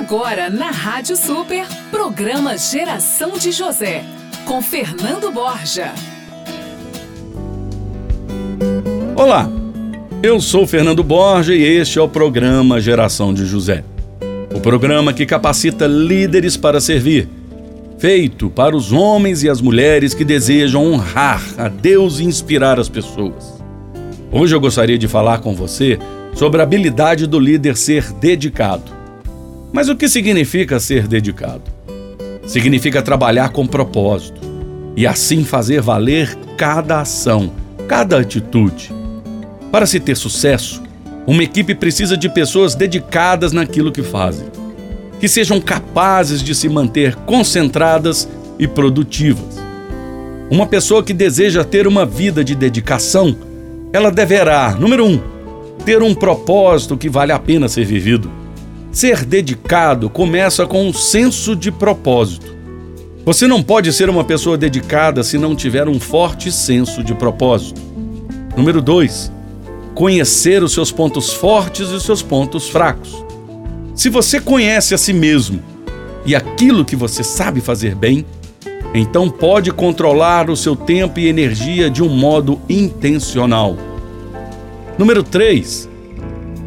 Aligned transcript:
Agora 0.00 0.48
na 0.48 0.70
Rádio 0.70 1.14
Super, 1.14 1.66
programa 1.90 2.56
Geração 2.56 3.32
de 3.32 3.52
José, 3.52 4.02
com 4.46 4.62
Fernando 4.62 5.30
Borja. 5.30 5.92
Olá, 9.14 9.46
eu 10.22 10.40
sou 10.40 10.66
Fernando 10.66 11.04
Borja 11.04 11.54
e 11.54 11.62
este 11.62 11.98
é 11.98 12.02
o 12.02 12.08
programa 12.08 12.80
Geração 12.80 13.34
de 13.34 13.44
José. 13.44 13.84
O 14.54 14.58
programa 14.58 15.12
que 15.12 15.26
capacita 15.26 15.86
líderes 15.86 16.56
para 16.56 16.80
servir, 16.80 17.28
feito 17.98 18.48
para 18.48 18.74
os 18.74 18.92
homens 18.92 19.42
e 19.42 19.50
as 19.50 19.60
mulheres 19.60 20.14
que 20.14 20.24
desejam 20.24 20.90
honrar 20.90 21.42
a 21.58 21.68
Deus 21.68 22.20
e 22.20 22.24
inspirar 22.24 22.80
as 22.80 22.88
pessoas. 22.88 23.62
Hoje 24.32 24.56
eu 24.56 24.60
gostaria 24.60 24.96
de 24.96 25.06
falar 25.06 25.40
com 25.40 25.54
você 25.54 25.98
sobre 26.34 26.62
a 26.62 26.64
habilidade 26.64 27.26
do 27.26 27.38
líder 27.38 27.76
ser 27.76 28.10
dedicado. 28.14 28.99
Mas 29.72 29.88
o 29.88 29.94
que 29.94 30.08
significa 30.08 30.80
ser 30.80 31.06
dedicado? 31.06 31.62
Significa 32.44 33.00
trabalhar 33.00 33.50
com 33.50 33.66
propósito 33.66 34.40
e 34.96 35.06
assim 35.06 35.44
fazer 35.44 35.80
valer 35.80 36.34
cada 36.56 37.00
ação, 37.00 37.52
cada 37.86 38.18
atitude. 38.18 38.92
Para 39.70 39.86
se 39.86 40.00
ter 40.00 40.16
sucesso, 40.16 40.82
uma 41.24 41.44
equipe 41.44 41.74
precisa 41.74 42.16
de 42.16 42.28
pessoas 42.28 42.74
dedicadas 42.74 43.52
naquilo 43.52 43.92
que 43.92 44.02
fazem, 44.02 44.48
que 45.20 45.28
sejam 45.28 45.60
capazes 45.60 46.42
de 46.42 46.54
se 46.54 46.68
manter 46.68 47.14
concentradas 47.14 48.28
e 48.58 48.66
produtivas. 48.66 49.60
Uma 50.50 50.66
pessoa 50.66 51.04
que 51.04 51.12
deseja 51.12 51.62
ter 51.62 51.86
uma 51.86 52.04
vida 52.04 52.42
de 52.42 52.56
dedicação, 52.56 53.36
ela 53.92 54.10
deverá, 54.10 54.74
número 54.74 55.06
um, 55.06 55.20
ter 55.84 56.02
um 56.02 56.12
propósito 56.12 56.96
que 56.96 57.08
vale 57.08 57.30
a 57.30 57.38
pena 57.38 57.68
ser 57.68 57.84
vivido. 57.84 58.39
Ser 58.92 59.24
dedicado 59.24 60.10
começa 60.10 60.66
com 60.66 60.88
um 60.88 60.92
senso 60.92 61.54
de 61.54 61.70
propósito. 61.70 62.56
Você 63.24 63.46
não 63.46 63.62
pode 63.62 63.92
ser 63.92 64.10
uma 64.10 64.24
pessoa 64.24 64.58
dedicada 64.58 65.22
se 65.22 65.38
não 65.38 65.54
tiver 65.54 65.88
um 65.88 66.00
forte 66.00 66.50
senso 66.50 67.04
de 67.04 67.14
propósito. 67.14 67.80
Número 68.56 68.82
2. 68.82 69.30
Conhecer 69.94 70.60
os 70.64 70.72
seus 70.72 70.90
pontos 70.90 71.32
fortes 71.32 71.90
e 71.90 71.94
os 71.94 72.02
seus 72.02 72.20
pontos 72.20 72.68
fracos. 72.68 73.24
Se 73.94 74.08
você 74.08 74.40
conhece 74.40 74.92
a 74.92 74.98
si 74.98 75.12
mesmo 75.12 75.62
e 76.26 76.34
aquilo 76.34 76.84
que 76.84 76.96
você 76.96 77.22
sabe 77.22 77.60
fazer 77.60 77.94
bem, 77.94 78.26
então 78.92 79.30
pode 79.30 79.70
controlar 79.70 80.50
o 80.50 80.56
seu 80.56 80.74
tempo 80.74 81.20
e 81.20 81.28
energia 81.28 81.88
de 81.88 82.02
um 82.02 82.08
modo 82.08 82.60
intencional. 82.68 83.76
Número 84.98 85.22
3 85.22 85.89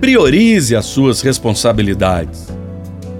priorize 0.03 0.75
as 0.75 0.85
suas 0.85 1.21
responsabilidades. 1.21 2.49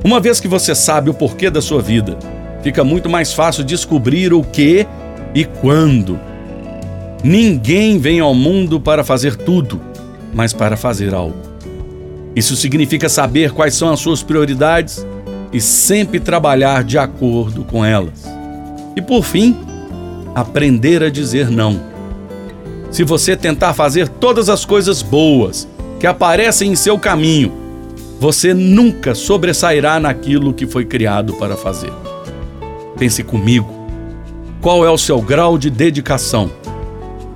Uma 0.04 0.20
vez 0.20 0.42
que 0.42 0.50
você 0.50 0.76
sabe 0.76 1.10
o 1.10 1.14
porquê 1.14 1.50
da 1.50 1.62
sua 1.62 1.82
vida, 1.82 2.20
fica 2.62 2.84
muito 2.84 3.10
mais 3.10 3.32
fácil 3.32 3.64
descobrir 3.64 4.34
o 4.34 4.44
que 4.44 4.86
e 5.34 5.46
quando. 5.46 6.20
Ninguém 7.24 8.00
vem 8.00 8.20
ao 8.20 8.36
mundo 8.36 8.82
para 8.82 9.02
fazer 9.02 9.38
tudo, 9.38 9.80
mas 10.34 10.52
para 10.52 10.76
fazer 10.76 11.14
algo. 11.14 11.38
Isso 12.36 12.54
significa 12.54 13.08
saber 13.08 13.54
quais 13.54 13.76
são 13.76 13.90
as 13.90 14.02
suas 14.02 14.22
prioridades 14.22 15.08
e 15.54 15.62
sempre 15.62 16.20
trabalhar 16.20 16.84
de 16.84 16.98
acordo 16.98 17.64
com 17.64 17.86
elas. 17.86 18.26
E 18.94 19.02
por 19.02 19.24
fim, 19.24 19.56
aprender 20.36 21.02
a 21.02 21.10
dizer 21.10 21.50
não. 21.50 21.80
Se 22.92 23.06
você 23.06 23.38
tentar 23.38 23.74
fazer 23.74 24.10
todas 24.10 24.50
as 24.50 24.66
coisas 24.66 25.02
boas 25.02 25.66
que 26.04 26.08
aparecem 26.08 26.70
em 26.70 26.76
seu 26.76 27.00
caminho, 27.00 27.50
você 28.20 28.54
nunca 28.54 29.16
sobressairá 29.16 30.02
naquilo 30.02 30.54
que 30.54 30.68
foi 30.68 30.84
criado 30.84 31.32
para 31.36 31.56
fazer. 31.56 31.94
Pense 33.00 33.24
comigo. 33.24 33.74
Qual 34.60 34.86
é 34.86 34.90
o 34.90 34.98
seu 34.98 35.22
grau 35.22 35.58
de 35.58 35.70
dedicação? 35.70 36.52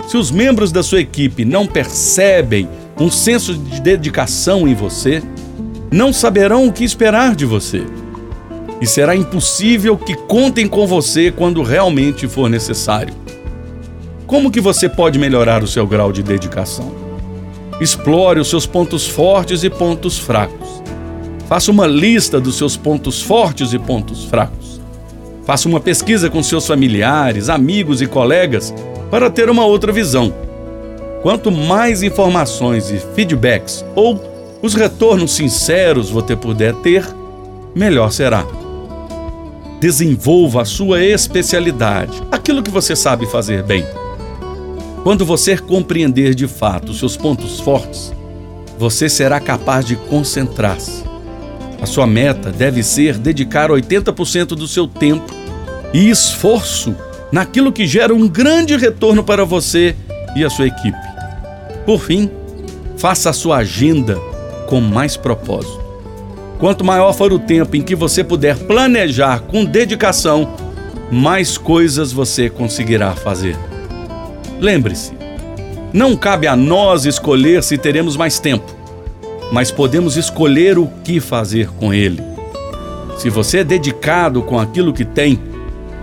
Se 0.09 0.17
os 0.17 0.31
membros 0.31 0.69
da 0.69 0.83
sua 0.83 0.99
equipe 0.99 1.45
não 1.45 1.65
percebem 1.65 2.67
um 2.99 3.09
senso 3.09 3.53
de 3.53 3.79
dedicação 3.79 4.67
em 4.67 4.73
você, 4.73 5.23
não 5.89 6.11
saberão 6.11 6.67
o 6.67 6.73
que 6.73 6.83
esperar 6.83 7.37
de 7.37 7.45
você. 7.45 7.85
E 8.81 8.85
será 8.85 9.15
impossível 9.15 9.95
que 9.95 10.13
contem 10.13 10.67
com 10.67 10.85
você 10.85 11.31
quando 11.31 11.63
realmente 11.63 12.27
for 12.27 12.49
necessário. 12.49 13.13
Como 14.25 14.51
que 14.51 14.59
você 14.59 14.89
pode 14.89 15.17
melhorar 15.17 15.63
o 15.63 15.67
seu 15.67 15.87
grau 15.87 16.11
de 16.11 16.21
dedicação? 16.21 17.06
Explore 17.79 18.39
os 18.39 18.49
seus 18.49 18.65
pontos 18.65 19.07
fortes 19.07 19.63
e 19.63 19.69
pontos 19.69 20.17
fracos. 20.17 20.81
Faça 21.47 21.71
uma 21.71 21.85
lista 21.85 22.41
dos 22.41 22.57
seus 22.57 22.75
pontos 22.75 23.21
fortes 23.21 23.71
e 23.71 23.79
pontos 23.79 24.25
fracos. 24.25 24.81
Faça 25.45 25.69
uma 25.69 25.79
pesquisa 25.79 26.29
com 26.29 26.41
seus 26.43 26.67
familiares, 26.67 27.49
amigos 27.49 28.01
e 28.01 28.07
colegas 28.07 28.73
para 29.09 29.29
ter 29.29 29.49
uma 29.49 29.65
outra 29.65 29.91
visão. 29.91 30.33
Quanto 31.21 31.51
mais 31.51 32.03
informações 32.03 32.89
e 32.89 32.99
feedbacks 33.15 33.85
ou 33.95 34.19
os 34.61 34.73
retornos 34.73 35.35
sinceros 35.35 36.09
você 36.09 36.35
puder 36.35 36.73
ter, 36.75 37.05
melhor 37.75 38.11
será. 38.11 38.45
Desenvolva 39.79 40.63
a 40.63 40.65
sua 40.65 41.03
especialidade, 41.03 42.21
aquilo 42.31 42.63
que 42.63 42.71
você 42.71 42.95
sabe 42.95 43.27
fazer 43.27 43.61
bem. 43.63 43.85
Quando 45.03 45.25
você 45.25 45.57
compreender 45.57 46.35
de 46.35 46.47
fato 46.47 46.93
seus 46.93 47.15
pontos 47.15 47.59
fortes, 47.59 48.13
você 48.77 49.09
será 49.09 49.39
capaz 49.39 49.85
de 49.85 49.95
concentrar-se. 49.95 51.03
A 51.81 51.85
sua 51.85 52.07
meta 52.07 52.51
deve 52.51 52.83
ser 52.83 53.17
dedicar 53.17 53.69
80% 53.69 54.47
do 54.47 54.67
seu 54.67 54.87
tempo 54.87 55.25
e 55.93 56.09
esforço 56.09 56.95
naquilo 57.31 57.71
que 57.71 57.85
gera 57.85 58.13
um 58.13 58.27
grande 58.27 58.75
retorno 58.75 59.23
para 59.23 59.45
você 59.45 59.95
e 60.35 60.43
a 60.43 60.49
sua 60.49 60.67
equipe. 60.67 60.97
Por 61.85 62.01
fim, 62.01 62.29
faça 62.97 63.29
a 63.29 63.33
sua 63.33 63.57
agenda 63.57 64.17
com 64.67 64.81
mais 64.81 65.15
propósito. 65.15 65.79
Quanto 66.59 66.83
maior 66.83 67.13
for 67.13 67.31
o 67.31 67.39
tempo 67.39 67.75
em 67.75 67.81
que 67.81 67.95
você 67.95 68.23
puder 68.23 68.57
planejar 68.57 69.41
com 69.41 69.63
dedicação, 69.63 70.55
mais 71.11 71.57
coisas 71.57 72.11
você 72.11 72.49
conseguirá 72.49 73.13
fazer. 73.13 73.55
Lembre-se, 74.59 75.13
não 75.93 76.15
cabe 76.15 76.47
a 76.47 76.55
nós 76.55 77.05
escolher 77.05 77.63
se 77.63 77.77
teremos 77.77 78.17
mais 78.17 78.39
tempo, 78.39 78.65
mas 79.51 79.71
podemos 79.71 80.17
escolher 80.17 80.77
o 80.77 80.87
que 81.03 81.19
fazer 81.19 81.69
com 81.69 81.93
ele. 81.93 82.21
Se 83.17 83.29
você 83.29 83.59
é 83.59 83.63
dedicado 83.63 84.41
com 84.41 84.59
aquilo 84.59 84.93
que 84.93 85.05
tem, 85.05 85.39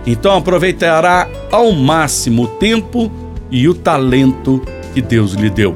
então 0.05 0.37
aproveitará 0.37 1.27
ao 1.51 1.71
máximo 1.71 2.43
o 2.43 2.47
tempo 2.47 3.11
e 3.49 3.67
o 3.67 3.73
talento 3.73 4.61
que 4.93 5.01
Deus 5.01 5.33
lhe 5.33 5.49
deu. 5.49 5.75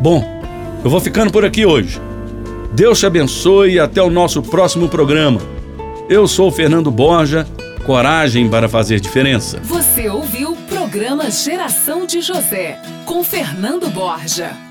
Bom, 0.00 0.24
eu 0.84 0.90
vou 0.90 1.00
ficando 1.00 1.30
por 1.30 1.44
aqui 1.44 1.64
hoje. 1.64 2.00
Deus 2.72 2.98
te 2.98 3.06
abençoe 3.06 3.74
e 3.74 3.80
até 3.80 4.02
o 4.02 4.10
nosso 4.10 4.42
próximo 4.42 4.88
programa. 4.88 5.40
Eu 6.08 6.26
sou 6.26 6.50
Fernando 6.50 6.90
Borja, 6.90 7.46
coragem 7.86 8.48
para 8.48 8.68
fazer 8.68 9.00
diferença. 9.00 9.60
Você 9.64 10.08
ouviu 10.08 10.56
programa 10.94 11.28
Geração 11.28 12.06
de 12.06 12.20
José, 12.20 12.78
com 13.04 13.24
Fernando 13.24 13.90
Borja. 13.90 14.63